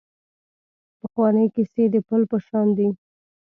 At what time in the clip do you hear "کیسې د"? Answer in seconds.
1.55-1.95